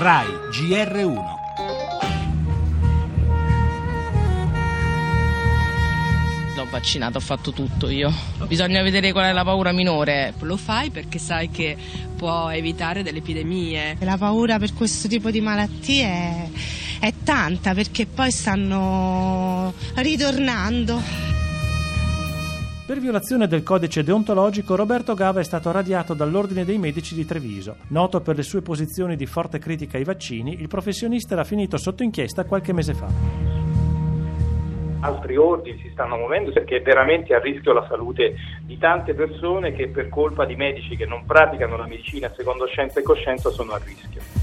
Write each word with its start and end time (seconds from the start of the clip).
RAI 0.00 0.28
GR1 0.50 1.24
L'ho 6.56 6.66
vaccinato, 6.70 7.18
ho 7.18 7.20
fatto 7.20 7.52
tutto 7.52 7.90
io. 7.90 8.10
Bisogna 8.46 8.80
vedere 8.80 9.12
qual 9.12 9.26
è 9.26 9.32
la 9.32 9.44
paura 9.44 9.72
minore. 9.72 10.32
Lo 10.40 10.56
fai 10.56 10.88
perché 10.88 11.18
sai 11.18 11.50
che 11.50 11.76
può 12.16 12.48
evitare 12.48 13.02
delle 13.02 13.18
epidemie. 13.18 13.98
La 14.00 14.16
paura 14.16 14.58
per 14.58 14.72
questo 14.72 15.06
tipo 15.06 15.30
di 15.30 15.42
malattie 15.42 16.06
è, 16.06 16.48
è 17.00 17.12
tanta 17.22 17.74
perché 17.74 18.06
poi 18.06 18.30
stanno 18.30 19.74
ritornando. 19.96 21.39
Per 22.90 22.98
violazione 22.98 23.46
del 23.46 23.62
codice 23.62 24.02
deontologico, 24.02 24.74
Roberto 24.74 25.14
Gava 25.14 25.38
è 25.38 25.44
stato 25.44 25.70
radiato 25.70 26.12
dall'Ordine 26.12 26.64
dei 26.64 26.76
Medici 26.76 27.14
di 27.14 27.24
Treviso. 27.24 27.76
Noto 27.90 28.20
per 28.20 28.34
le 28.34 28.42
sue 28.42 28.62
posizioni 28.62 29.14
di 29.14 29.26
forte 29.26 29.60
critica 29.60 29.96
ai 29.96 30.02
vaccini, 30.02 30.60
il 30.60 30.66
professionista 30.66 31.34
era 31.34 31.44
finito 31.44 31.76
sotto 31.76 32.02
inchiesta 32.02 32.42
qualche 32.42 32.72
mese 32.72 32.94
fa. 32.94 33.06
Altri 35.02 35.36
ordini 35.36 35.78
si 35.80 35.90
stanno 35.92 36.16
muovendo 36.16 36.50
perché 36.50 36.78
è 36.78 36.82
veramente 36.82 37.32
a 37.32 37.38
rischio 37.38 37.72
la 37.72 37.86
salute 37.88 38.34
di 38.62 38.76
tante 38.76 39.14
persone 39.14 39.70
che 39.70 39.86
per 39.86 40.08
colpa 40.08 40.44
di 40.44 40.56
medici 40.56 40.96
che 40.96 41.06
non 41.06 41.24
praticano 41.24 41.76
la 41.76 41.86
medicina 41.86 42.28
secondo 42.34 42.66
scienza 42.66 42.98
e 42.98 43.04
coscienza 43.04 43.50
sono 43.50 43.70
a 43.70 43.80
rischio. 43.84 44.39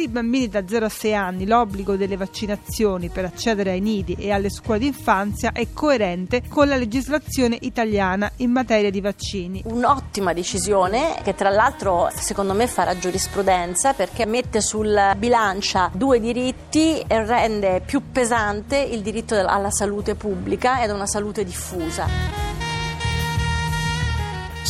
Per 0.00 0.08
i 0.08 0.12
bambini 0.12 0.48
da 0.48 0.66
0 0.66 0.86
a 0.86 0.88
6 0.88 1.14
anni 1.14 1.46
l'obbligo 1.46 1.94
delle 1.94 2.16
vaccinazioni 2.16 3.10
per 3.10 3.26
accedere 3.26 3.72
ai 3.72 3.80
nidi 3.80 4.14
e 4.14 4.30
alle 4.30 4.48
scuole 4.48 4.78
d'infanzia 4.78 5.52
è 5.52 5.74
coerente 5.74 6.40
con 6.48 6.68
la 6.68 6.76
legislazione 6.76 7.58
italiana 7.60 8.32
in 8.36 8.50
materia 8.50 8.90
di 8.90 9.02
vaccini. 9.02 9.60
Un'ottima 9.66 10.32
decisione 10.32 11.20
che 11.22 11.34
tra 11.34 11.50
l'altro 11.50 12.08
secondo 12.14 12.54
me 12.54 12.66
farà 12.66 12.96
giurisprudenza 12.96 13.92
perché 13.92 14.24
mette 14.24 14.62
sul 14.62 14.98
bilancia 15.18 15.90
due 15.92 16.18
diritti 16.18 17.00
e 17.06 17.22
rende 17.26 17.82
più 17.84 18.00
pesante 18.10 18.78
il 18.78 19.02
diritto 19.02 19.34
alla 19.34 19.70
salute 19.70 20.14
pubblica 20.14 20.82
ed 20.82 20.88
a 20.88 20.94
una 20.94 21.06
salute 21.06 21.44
diffusa. 21.44 22.49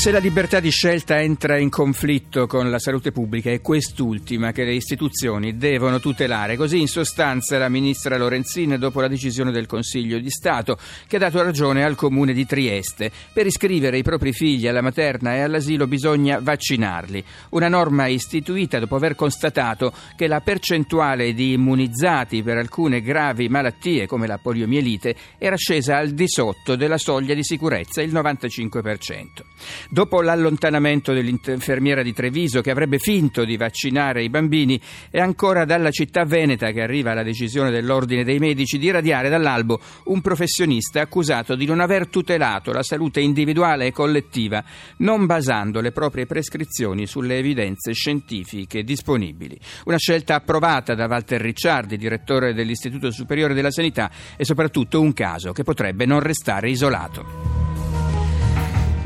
Se 0.01 0.11
la 0.11 0.19
libertà 0.19 0.61
di 0.61 0.71
scelta 0.71 1.21
entra 1.21 1.59
in 1.59 1.69
conflitto 1.69 2.47
con 2.47 2.71
la 2.71 2.79
salute 2.79 3.13
pubblica 3.13 3.51
è 3.51 3.61
quest'ultima 3.61 4.51
che 4.51 4.65
le 4.65 4.73
istituzioni 4.73 5.59
devono 5.59 6.01
tutelare. 6.01 6.57
Così 6.57 6.81
in 6.81 6.89
sostanza 6.89 7.59
la 7.59 7.69
ministra 7.69 8.17
Lorenzin 8.17 8.77
dopo 8.79 9.03
la 9.03 9.09
decisione 9.09 9.53
del 9.53 9.67
Consiglio 9.67 10.19
di 10.19 10.31
Stato 10.31 10.79
che 11.07 11.17
ha 11.17 11.19
dato 11.19 11.43
ragione 11.43 11.85
al 11.85 11.97
comune 11.97 12.33
di 12.33 12.47
Trieste. 12.47 13.13
Per 13.31 13.45
iscrivere 13.45 13.99
i 13.99 14.03
propri 14.03 14.33
figli 14.33 14.67
alla 14.67 14.81
materna 14.81 15.35
e 15.35 15.41
all'asilo 15.41 15.87
bisogna 15.87 16.39
vaccinarli. 16.41 17.23
Una 17.51 17.69
norma 17.69 18.07
istituita 18.07 18.79
dopo 18.79 18.97
aver 18.97 19.15
constatato 19.15 19.93
che 20.17 20.29
la 20.29 20.41
percentuale 20.41 21.35
di 21.35 21.53
immunizzati 21.53 22.43
per 22.43 22.57
alcune 22.57 23.03
gravi 23.03 23.51
malattie 23.51 24.07
come 24.07 24.27
la 24.27 24.39
poliomielite 24.39 25.15
era 25.37 25.57
scesa 25.57 25.99
al 25.99 26.13
di 26.13 26.27
sotto 26.27 26.75
della 26.75 26.97
soglia 26.97 27.35
di 27.35 27.45
sicurezza, 27.45 28.01
il 28.01 28.15
95%. 28.15 29.90
Dopo 29.93 30.23
l'allontanamento 30.23 31.13
dell'infermiera 31.13 32.05
di 32.05 32.13
Treviso 32.13 32.61
che 32.61 32.71
avrebbe 32.71 32.99
finto 32.99 33.45
di 33.45 33.57
vaccinare 33.57 34.23
i 34.23 34.31
bambini, 34.31 34.81
è 35.11 35.19
ancora 35.19 35.65
dalla 35.65 35.91
città 35.91 36.25
veneta 36.25 36.71
che 36.71 36.81
arriva 36.81 37.13
la 37.13 37.25
decisione 37.25 37.73
dell'Ordine 37.73 38.23
dei 38.23 38.39
Medici 38.39 38.79
di 38.79 38.89
radiare 38.93 39.29
dall'albo 39.29 39.81
un 40.05 40.21
professionista 40.21 41.01
accusato 41.01 41.57
di 41.57 41.67
non 41.67 41.81
aver 41.81 42.07
tutelato 42.07 42.71
la 42.71 42.85
salute 42.85 43.21
individuale 43.21 43.87
e 43.87 43.93
collettiva, 43.93 44.63
non 44.99 45.27
basando 45.27 45.81
le 45.81 45.91
proprie 45.91 46.25
prescrizioni 46.25 47.09
sulle 47.09 47.39
evidenze 47.39 47.93
scientifiche 47.93 48.85
disponibili. 48.85 49.59
Una 49.87 49.99
scelta 49.99 50.37
approvata 50.37 50.95
da 50.95 51.07
Walter 51.07 51.41
Ricciardi, 51.41 51.97
direttore 51.97 52.55
dell'Istituto 52.55 53.11
Superiore 53.11 53.55
della 53.55 53.73
Sanità, 53.73 54.09
e 54.37 54.45
soprattutto 54.45 55.01
un 55.01 55.13
caso 55.13 55.51
che 55.51 55.65
potrebbe 55.65 56.07
non 56.07 56.21
restare 56.21 56.71
isolato. 56.71 57.60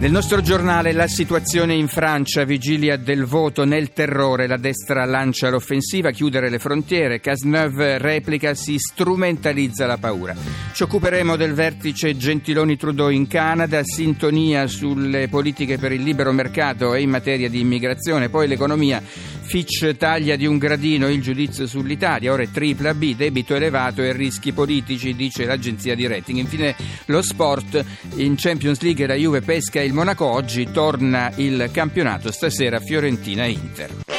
Nel 0.04 0.12
nostro 0.12 0.42
giornale 0.42 0.92
la 0.92 1.06
situazione 1.06 1.72
in 1.72 1.88
Francia, 1.88 2.44
vigilia 2.44 2.98
del 2.98 3.25
voto 3.25 3.65
nel 3.65 3.94
terrore, 3.94 4.47
la 4.47 4.59
destra 4.59 5.06
lancia 5.06 5.48
l'offensiva, 5.48 6.10
chiudere 6.10 6.50
le 6.50 6.59
frontiere, 6.59 7.20
Cazeneuve 7.20 7.97
replica, 7.97 8.53
si 8.53 8.76
strumentalizza 8.76 9.87
la 9.87 9.97
paura. 9.97 10.37
Ci 10.75 10.82
occuperemo 10.82 11.37
del 11.37 11.54
vertice 11.54 12.19
Gentiloni-Trudeau 12.19 13.09
in 13.09 13.26
Canada, 13.26 13.81
sintonia 13.82 14.66
sulle 14.66 15.28
politiche 15.28 15.78
per 15.78 15.93
il 15.93 16.03
libero 16.03 16.32
mercato 16.32 16.93
e 16.93 17.00
in 17.00 17.09
materia 17.09 17.48
di 17.48 17.60
immigrazione, 17.60 18.28
poi 18.28 18.47
l'economia 18.47 19.03
Fitch 19.44 19.97
taglia 19.97 20.37
di 20.37 20.47
un 20.47 20.59
gradino 20.59 21.09
il 21.09 21.21
giudizio 21.21 21.66
sull'Italia, 21.66 22.32
ora 22.32 22.43
è 22.43 22.50
tripla 22.50 22.94
B, 22.94 23.15
debito 23.15 23.55
elevato 23.55 24.03
e 24.03 24.12
rischi 24.12 24.53
politici, 24.53 25.15
dice 25.15 25.44
l'agenzia 25.44 25.94
di 25.94 26.06
rating. 26.06 26.38
Infine 26.38 26.75
lo 27.06 27.22
sport, 27.22 27.84
in 28.16 28.34
Champions 28.37 28.81
League 28.81 29.06
la 29.06 29.15
Juve 29.15 29.43
pesca 29.43 29.81
il 29.81 29.93
Monaco, 29.93 30.25
oggi 30.25 30.71
torna 30.72 31.31
il 31.37 31.69
campionato, 31.72 32.32
stasera 32.32 32.81
Fiorentina-Inter. 32.81 34.13